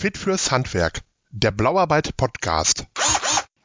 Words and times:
Fit 0.00 0.16
fürs 0.16 0.52
Handwerk, 0.52 1.00
der 1.32 1.50
Blauarbeit 1.50 2.16
Podcast. 2.16 2.86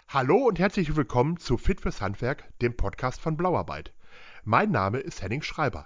Hallo 0.08 0.38
und 0.48 0.57
herzlich 0.57 0.96
willkommen 0.96 1.38
zu 1.38 1.59
Fit 1.59 1.79
fürs 1.79 2.02
Handwerk, 2.02 2.52
dem 2.59 2.75
Podcast 2.75 3.21
von 3.21 3.38
Blauarbeit. 3.38 3.94
Mein 4.43 4.71
Name 4.71 4.98
ist 4.98 5.21
Henning 5.21 5.43
Schreiber. 5.43 5.86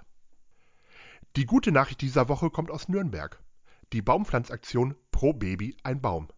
Die 1.36 1.44
gute 1.44 1.70
Nachricht 1.70 2.00
dieser 2.00 2.30
Woche 2.30 2.48
kommt 2.48 2.70
aus 2.70 2.88
Nürnberg. 2.88 3.42
Die 3.92 4.00
Baumpflanzaktion 4.00 4.94
Pro 5.10 5.34
Baby 5.34 5.76
ein 5.82 6.00
Baum. 6.00 6.28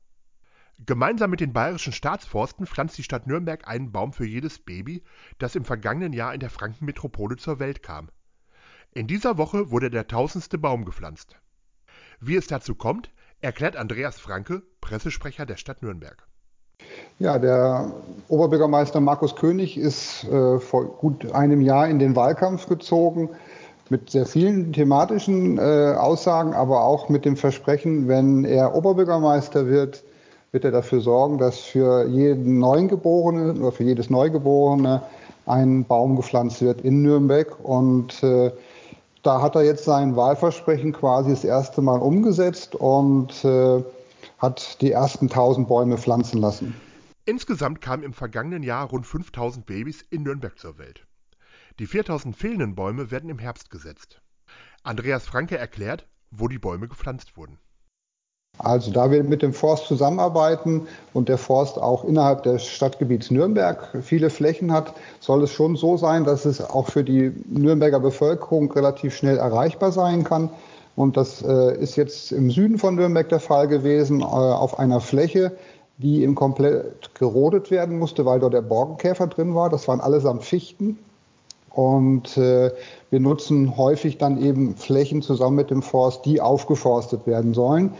Gemeinsam 0.84 1.30
mit 1.30 1.38
den 1.38 1.52
bayerischen 1.52 1.92
Staatsforsten 1.92 2.66
pflanzt 2.66 2.98
die 2.98 3.04
Stadt 3.04 3.28
Nürnberg 3.28 3.68
einen 3.68 3.92
Baum 3.92 4.12
für 4.12 4.26
jedes 4.26 4.58
Baby, 4.58 5.04
das 5.38 5.54
im 5.54 5.64
vergangenen 5.64 6.12
Jahr 6.12 6.34
in 6.34 6.40
der 6.40 6.50
Frankenmetropole 6.50 7.36
zur 7.36 7.60
Welt 7.60 7.84
kam. 7.84 8.10
In 8.90 9.06
dieser 9.06 9.38
Woche 9.38 9.70
wurde 9.70 9.88
der 9.88 10.08
tausendste 10.08 10.58
Baum 10.58 10.84
gepflanzt. 10.84 11.36
Wie 12.18 12.34
es 12.34 12.48
dazu 12.48 12.74
kommt, 12.74 13.12
erklärt 13.40 13.76
Andreas 13.76 14.18
Franke, 14.18 14.62
Pressesprecher 14.80 15.46
der 15.46 15.56
Stadt 15.56 15.82
Nürnberg. 15.82 16.26
Ja, 17.18 17.38
der 17.38 17.92
Oberbürgermeister 18.28 19.00
Markus 19.00 19.36
König 19.36 19.76
ist 19.76 20.24
äh, 20.24 20.58
vor 20.58 20.96
gut 20.96 21.32
einem 21.32 21.60
Jahr 21.60 21.88
in 21.88 21.98
den 21.98 22.16
Wahlkampf 22.16 22.66
gezogen 22.66 23.30
mit 23.90 24.10
sehr 24.10 24.24
vielen 24.24 24.72
thematischen 24.72 25.58
äh, 25.58 25.94
Aussagen, 25.98 26.54
aber 26.54 26.84
auch 26.84 27.08
mit 27.08 27.24
dem 27.24 27.36
Versprechen, 27.36 28.08
wenn 28.08 28.44
er 28.44 28.74
Oberbürgermeister 28.74 29.66
wird, 29.66 30.04
wird 30.52 30.64
er 30.64 30.70
dafür 30.70 31.00
sorgen, 31.00 31.38
dass 31.38 31.58
für 31.58 32.06
jeden 32.06 32.58
Neugeborenen 32.58 33.60
oder 33.60 33.72
für 33.72 33.84
jedes 33.84 34.08
Neugeborene 34.08 35.02
ein 35.46 35.84
Baum 35.84 36.16
gepflanzt 36.16 36.62
wird 36.62 36.80
in 36.82 37.02
Nürnberg. 37.02 37.58
Und 37.62 38.22
äh, 38.22 38.52
da 39.22 39.42
hat 39.42 39.54
er 39.54 39.62
jetzt 39.62 39.84
sein 39.84 40.16
Wahlversprechen 40.16 40.92
quasi 40.92 41.30
das 41.30 41.44
erste 41.44 41.82
Mal 41.82 42.00
umgesetzt 42.00 42.74
und 42.74 43.44
äh, 43.44 43.84
hat 44.38 44.80
die 44.80 44.92
ersten 44.92 45.26
1000 45.26 45.68
Bäume 45.68 45.98
pflanzen 45.98 46.40
lassen. 46.40 46.74
Insgesamt 47.24 47.80
kamen 47.80 48.02
im 48.02 48.12
vergangenen 48.12 48.62
Jahr 48.62 48.88
rund 48.88 49.06
5000 49.06 49.66
Babys 49.66 50.02
in 50.10 50.22
Nürnberg 50.22 50.58
zur 50.58 50.78
Welt. 50.78 51.06
Die 51.78 51.86
4000 51.86 52.36
fehlenden 52.36 52.74
Bäume 52.74 53.10
werden 53.10 53.30
im 53.30 53.38
Herbst 53.38 53.70
gesetzt. 53.70 54.20
Andreas 54.82 55.26
Franke 55.26 55.58
erklärt, 55.58 56.06
wo 56.30 56.48
die 56.48 56.58
Bäume 56.58 56.88
gepflanzt 56.88 57.36
wurden. 57.36 57.58
Also 58.62 58.90
da 58.90 59.10
wir 59.10 59.24
mit 59.24 59.42
dem 59.42 59.54
Forst 59.54 59.86
zusammenarbeiten 59.86 60.86
und 61.14 61.28
der 61.28 61.38
Forst 61.38 61.78
auch 61.78 62.04
innerhalb 62.04 62.42
des 62.42 62.64
Stadtgebiets 62.66 63.30
Nürnberg 63.30 63.88
viele 64.02 64.28
Flächen 64.28 64.72
hat, 64.72 64.92
soll 65.20 65.42
es 65.42 65.50
schon 65.50 65.76
so 65.76 65.96
sein, 65.96 66.24
dass 66.24 66.44
es 66.44 66.60
auch 66.60 66.88
für 66.88 67.02
die 67.02 67.32
Nürnberger 67.48 68.00
Bevölkerung 68.00 68.70
relativ 68.72 69.14
schnell 69.16 69.38
erreichbar 69.38 69.92
sein 69.92 70.24
kann. 70.24 70.50
Und 70.94 71.16
das 71.16 71.42
äh, 71.42 71.76
ist 71.78 71.96
jetzt 71.96 72.32
im 72.32 72.50
Süden 72.50 72.76
von 72.76 72.96
Nürnberg 72.96 73.28
der 73.28 73.40
Fall 73.40 73.68
gewesen, 73.68 74.20
äh, 74.20 74.24
auf 74.24 74.78
einer 74.78 75.00
Fläche, 75.00 75.52
die 75.98 76.22
im 76.22 76.34
komplett 76.34 77.14
gerodet 77.14 77.70
werden 77.70 77.98
musste, 77.98 78.26
weil 78.26 78.40
dort 78.40 78.52
der 78.52 78.62
Borkenkäfer 78.62 79.26
drin 79.26 79.54
war. 79.54 79.70
Das 79.70 79.88
waren 79.88 80.00
allesamt 80.00 80.44
Fichten. 80.44 80.98
Und 81.70 82.36
äh, 82.36 82.72
wir 83.10 83.20
nutzen 83.20 83.76
häufig 83.76 84.18
dann 84.18 84.42
eben 84.42 84.76
Flächen 84.76 85.22
zusammen 85.22 85.56
mit 85.56 85.70
dem 85.70 85.82
Forst, 85.82 86.26
die 86.26 86.40
aufgeforstet 86.40 87.26
werden 87.26 87.54
sollen. 87.54 87.94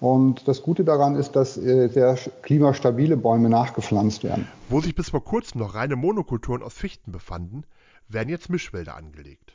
Und 0.00 0.48
das 0.48 0.62
Gute 0.62 0.82
daran 0.82 1.14
ist, 1.14 1.36
dass 1.36 1.58
äh, 1.58 1.88
sehr 1.88 2.16
klimastabile 2.42 3.18
Bäume 3.18 3.50
nachgepflanzt 3.50 4.24
werden. 4.24 4.48
Wo 4.70 4.80
sich 4.80 4.94
bis 4.94 5.10
vor 5.10 5.22
kurzem 5.22 5.60
noch 5.60 5.74
reine 5.74 5.94
Monokulturen 5.94 6.62
aus 6.62 6.72
Fichten 6.72 7.12
befanden, 7.12 7.64
werden 8.08 8.30
jetzt 8.30 8.48
Mischwälder 8.48 8.96
angelegt. 8.96 9.52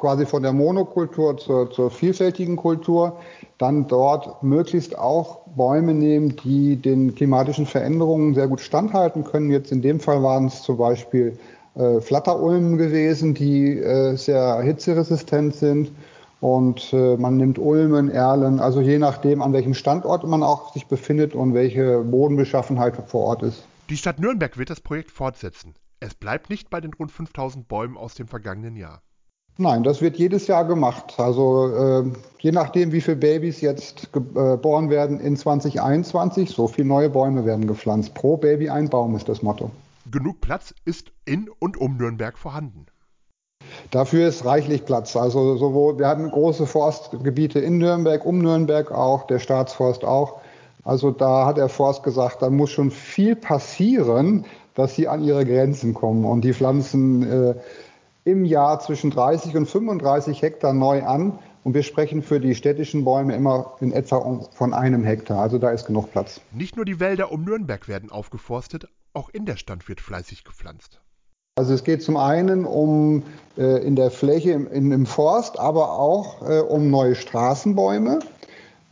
Quasi 0.00 0.26
von 0.26 0.42
der 0.42 0.52
Monokultur 0.52 1.36
zur, 1.38 1.70
zur 1.70 1.90
vielfältigen 1.90 2.56
Kultur, 2.56 3.18
dann 3.58 3.86
dort 3.86 4.42
möglichst 4.42 4.98
auch 4.98 5.46
Bäume 5.56 5.94
nehmen, 5.94 6.36
die 6.36 6.76
den 6.76 7.14
klimatischen 7.14 7.66
Veränderungen 7.66 8.34
sehr 8.34 8.48
gut 8.48 8.60
standhalten 8.60 9.24
können. 9.24 9.50
Jetzt 9.50 9.72
in 9.72 9.82
dem 9.82 10.00
Fall 10.00 10.22
waren 10.22 10.46
es 10.46 10.62
zum 10.62 10.76
Beispiel 10.78 11.38
äh, 11.74 12.00
Flatterulmen 12.00 12.76
gewesen, 12.76 13.34
die 13.34 13.78
äh, 13.78 14.16
sehr 14.16 14.60
hitzeresistent 14.60 15.54
sind 15.54 15.92
und 16.40 16.92
äh, 16.92 17.16
man 17.16 17.36
nimmt 17.36 17.58
Ulmen, 17.58 18.10
Erlen, 18.10 18.60
also 18.60 18.80
je 18.80 18.98
nachdem, 18.98 19.42
an 19.42 19.52
welchem 19.52 19.74
Standort 19.74 20.24
man 20.24 20.42
auch 20.42 20.72
sich 20.72 20.86
befindet 20.86 21.34
und 21.34 21.54
welche 21.54 22.02
Bodenbeschaffenheit 22.02 22.96
vor 23.08 23.24
Ort 23.24 23.42
ist. 23.42 23.64
Die 23.88 23.96
Stadt 23.96 24.18
Nürnberg 24.18 24.58
wird 24.58 24.70
das 24.70 24.80
Projekt 24.80 25.10
fortsetzen. 25.10 25.74
Es 26.00 26.14
bleibt 26.14 26.50
nicht 26.50 26.68
bei 26.68 26.80
den 26.80 26.92
rund 26.92 27.10
5000 27.10 27.68
Bäumen 27.68 27.96
aus 27.96 28.14
dem 28.14 28.28
vergangenen 28.28 28.76
Jahr. 28.76 29.02
Nein, 29.58 29.82
das 29.82 30.02
wird 30.02 30.18
jedes 30.18 30.48
Jahr 30.48 30.66
gemacht. 30.66 31.14
Also 31.18 31.74
äh, 31.74 32.12
je 32.40 32.52
nachdem, 32.52 32.92
wie 32.92 33.00
viele 33.00 33.16
Babys 33.16 33.62
jetzt 33.62 34.12
geboren 34.12 34.90
werden 34.90 35.18
in 35.18 35.36
2021, 35.36 36.50
so 36.50 36.68
viele 36.68 36.88
neue 36.88 37.08
Bäume 37.08 37.46
werden 37.46 37.66
gepflanzt. 37.66 38.12
Pro 38.12 38.36
Baby 38.36 38.68
ein 38.68 38.90
Baum 38.90 39.16
ist 39.16 39.30
das 39.30 39.42
Motto. 39.42 39.70
Genug 40.10 40.42
Platz 40.42 40.74
ist 40.84 41.10
in 41.24 41.48
und 41.58 41.78
um 41.78 41.96
Nürnberg 41.96 42.36
vorhanden. 42.36 42.86
Dafür 43.90 44.28
ist 44.28 44.44
reichlich 44.44 44.84
Platz. 44.84 45.16
Also 45.16 45.56
sowohl, 45.56 45.98
wir 45.98 46.06
haben 46.08 46.30
große 46.30 46.66
Forstgebiete 46.66 47.58
in 47.58 47.78
Nürnberg, 47.78 48.24
um 48.24 48.38
Nürnberg 48.38 48.90
auch, 48.90 49.26
der 49.26 49.38
Staatsforst 49.38 50.04
auch. 50.04 50.40
Also 50.84 51.10
da 51.10 51.46
hat 51.46 51.56
der 51.56 51.68
Forst 51.68 52.02
gesagt, 52.02 52.42
da 52.42 52.50
muss 52.50 52.70
schon 52.70 52.90
viel 52.90 53.34
passieren, 53.34 54.44
dass 54.74 54.94
sie 54.94 55.08
an 55.08 55.22
ihre 55.24 55.44
Grenzen 55.44 55.94
kommen. 55.94 56.24
Und 56.24 56.42
die 56.42 56.54
pflanzen 56.54 57.22
äh, 57.22 57.54
im 58.24 58.44
Jahr 58.44 58.80
zwischen 58.80 59.10
30 59.10 59.56
und 59.56 59.66
35 59.66 60.42
Hektar 60.42 60.72
neu 60.72 61.02
an. 61.04 61.38
Und 61.64 61.74
wir 61.74 61.82
sprechen 61.82 62.22
für 62.22 62.38
die 62.38 62.54
städtischen 62.54 63.04
Bäume 63.04 63.34
immer 63.34 63.74
in 63.80 63.90
etwa 63.92 64.40
von 64.52 64.74
einem 64.74 65.02
Hektar. 65.02 65.40
Also 65.40 65.58
da 65.58 65.70
ist 65.70 65.86
genug 65.86 66.12
Platz. 66.12 66.40
Nicht 66.52 66.76
nur 66.76 66.84
die 66.84 67.00
Wälder 67.00 67.32
um 67.32 67.44
Nürnberg 67.44 67.88
werden 67.88 68.10
aufgeforstet, 68.10 68.88
auch 69.12 69.30
in 69.30 69.46
der 69.46 69.56
Stadt 69.56 69.88
wird 69.88 70.00
fleißig 70.00 70.44
gepflanzt. 70.44 71.00
Also 71.58 71.72
es 71.72 71.84
geht 71.84 72.02
zum 72.02 72.18
einen 72.18 72.66
um 72.66 73.22
äh, 73.56 73.82
in 73.82 73.96
der 73.96 74.10
Fläche 74.10 74.50
im, 74.50 74.70
in, 74.70 74.92
im 74.92 75.06
Forst, 75.06 75.58
aber 75.58 75.92
auch 75.92 76.46
äh, 76.46 76.60
um 76.60 76.90
neue 76.90 77.14
Straßenbäume. 77.14 78.18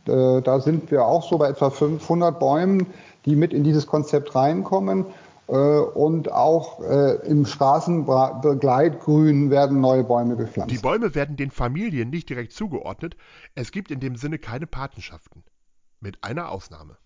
Äh, 0.07 0.41
da 0.41 0.59
sind 0.59 0.89
wir 0.89 1.05
auch 1.05 1.29
so 1.29 1.37
bei 1.37 1.49
etwa 1.49 1.69
500 1.69 2.39
Bäumen, 2.39 2.87
die 3.25 3.35
mit 3.35 3.53
in 3.53 3.63
dieses 3.63 3.85
Konzept 3.85 4.33
reinkommen. 4.33 5.05
Äh, 5.47 5.53
und 5.53 6.31
auch 6.31 6.81
äh, 6.81 7.17
im 7.27 7.45
Straßenbegleitgrün 7.45 9.51
werden 9.51 9.79
neue 9.79 10.03
Bäume 10.03 10.35
gepflanzt. 10.35 10.73
Die 10.73 10.79
Bäume 10.79 11.13
werden 11.13 11.37
den 11.37 11.51
Familien 11.51 12.09
nicht 12.09 12.29
direkt 12.29 12.51
zugeordnet. 12.51 13.15
Es 13.53 13.71
gibt 13.71 13.91
in 13.91 13.99
dem 13.99 14.15
Sinne 14.15 14.39
keine 14.39 14.65
Patenschaften. 14.65 15.43
Mit 15.99 16.23
einer 16.23 16.49
Ausnahme. 16.49 16.97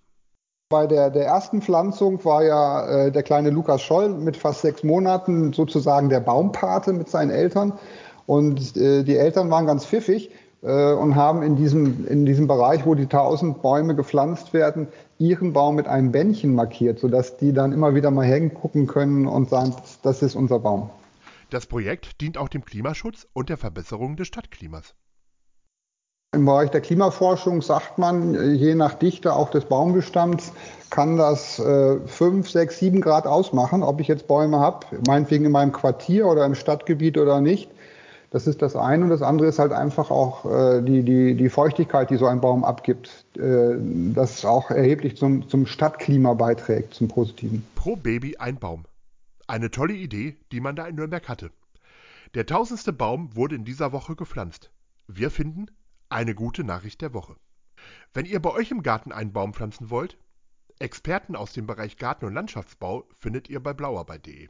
Bei 0.72 0.86
der, 0.86 1.10
der 1.10 1.26
ersten 1.26 1.64
Pflanzung 1.64 2.24
war 2.26 2.44
ja 2.44 2.86
äh, 3.08 3.12
der 3.12 3.24
kleine 3.24 3.50
Lukas 3.50 3.82
Scholl 3.82 4.10
mit 4.10 4.38
fast 4.38 4.62
sechs 4.62 4.84
Monaten 4.84 5.52
sozusagen 5.52 6.10
der 6.10 6.20
Baumpate 6.20 6.94
mit 6.94 7.10
seinen 7.10 7.32
Eltern. 7.32 7.74
Und 8.28 8.78
äh, 8.78 9.02
die 9.02 9.16
Eltern 9.16 9.50
waren 9.50 9.66
ganz 9.66 9.88
pfiffig 9.88 10.30
äh, 10.62 10.94
und 10.94 11.16
haben 11.16 11.42
in 11.42 11.56
diesem, 11.56 12.06
in 12.06 12.24
diesem 12.28 12.46
Bereich, 12.46 12.86
wo 12.86 12.94
die 12.94 13.08
tausend 13.08 13.64
Bäume 13.64 13.96
gepflanzt 13.96 14.54
werden, 14.54 14.90
ihren 15.18 15.54
Baum 15.54 15.76
mit 15.76 15.88
einem 15.88 16.12
Bändchen 16.12 16.54
markiert, 16.54 17.00
sodass 17.00 17.38
die 17.38 17.52
dann 17.52 17.74
immer 17.74 17.96
wieder 17.96 18.12
mal 18.12 18.28
hingucken 18.28 18.86
können 18.86 19.26
und 19.26 19.50
sagen, 19.50 19.74
das 20.04 20.22
ist 20.22 20.36
unser 20.36 20.60
Baum. 20.60 20.92
Das 21.50 21.66
Projekt 21.66 22.22
dient 22.22 22.38
auch 22.38 22.48
dem 22.48 22.64
Klimaschutz 22.64 23.26
und 23.34 23.50
der 23.50 23.58
Verbesserung 23.58 24.18
des 24.18 24.28
Stadtklimas. 24.28 24.94
Im 26.32 26.46
Bereich 26.46 26.70
der 26.70 26.82
Klimaforschung 26.82 27.64
sagt 27.64 27.98
man, 27.98 28.56
je 28.56 28.76
nach 28.76 28.94
Dichte 28.94 29.34
auch 29.34 29.50
des 29.50 29.66
Baumbestands 29.66 30.54
kann 30.92 31.18
das 31.18 31.58
äh, 31.58 32.00
5, 32.06 32.48
6, 32.48 32.78
7 32.78 33.02
Grad 33.02 33.26
ausmachen, 33.26 33.82
ob 33.82 34.00
ich 34.00 34.08
jetzt 34.08 34.28
Bäume 34.28 34.60
habe, 34.60 34.86
meinetwegen 35.08 35.46
in 35.46 35.52
meinem 35.52 35.72
Quartier 35.72 36.28
oder 36.28 36.46
im 36.46 36.54
Stadtgebiet 36.54 37.18
oder 37.18 37.42
nicht. 37.42 37.72
Das 38.30 38.46
ist 38.46 38.62
das 38.62 38.76
eine. 38.76 39.06
Und 39.06 39.10
das 39.10 39.24
andere 39.24 39.48
ist 39.48 39.58
halt 39.58 39.72
einfach 39.72 40.12
auch 40.12 40.46
äh, 40.46 40.84
die, 40.84 41.02
die, 41.02 41.34
die 41.34 41.50
Feuchtigkeit, 41.50 42.12
die 42.12 42.18
so 42.18 42.28
ein 42.28 42.42
Baum 42.42 42.64
abgibt, 42.64 43.26
äh, 43.36 43.76
das 44.14 44.46
auch 44.46 44.70
erheblich 44.70 45.18
zum, 45.18 45.50
zum 45.50 45.66
Stadtklima 45.66 46.36
beiträgt, 46.36 46.94
zum 46.94 47.08
Positiven. 47.08 47.66
Pro 47.74 47.96
Baby 47.96 48.38
ein 48.38 48.58
Baum. 48.58 48.86
Eine 49.48 49.72
tolle 49.72 49.94
Idee, 49.94 50.36
die 50.52 50.60
man 50.60 50.76
da 50.76 50.86
in 50.86 50.94
Nürnberg 50.94 51.28
hatte. 51.28 51.50
Der 52.36 52.46
tausendste 52.46 52.94
Baum 52.94 53.36
wurde 53.36 53.56
in 53.56 53.66
dieser 53.66 53.92
Woche 53.94 54.16
gepflanzt. 54.16 54.70
Wir 55.08 55.32
finden, 55.32 55.66
eine 56.10 56.36
gute 56.36 56.64
Nachricht 56.64 57.02
der 57.02 57.14
Woche. 57.14 57.36
Wenn 58.14 58.26
ihr 58.26 58.42
bei 58.42 58.52
euch 58.52 58.72
im 58.72 58.84
Garten 58.84 59.12
einen 59.12 59.32
Baum 59.32 59.54
pflanzen 59.54 59.90
wollt, 59.90 60.18
Experten 60.80 61.36
aus 61.36 61.54
dem 61.54 61.68
Bereich 61.68 61.98
Garten- 61.98 62.26
und 62.26 62.34
Landschaftsbau 62.34 63.08
findet 63.20 63.50
ihr 63.50 63.62
bei 63.62 63.74
blauarbeit.de. 63.74 64.50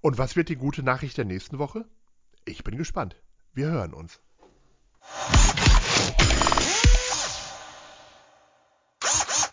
Und 0.00 0.18
was 0.18 0.36
wird 0.36 0.48
die 0.48 0.56
gute 0.56 0.82
Nachricht 0.82 1.16
der 1.16 1.24
nächsten 1.24 1.58
Woche? 1.58 1.88
Ich 2.44 2.64
bin 2.64 2.76
gespannt. 2.76 3.16
Wir 3.52 3.68
hören 3.68 3.94
uns. 3.94 4.20